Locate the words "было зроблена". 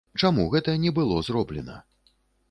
0.99-1.75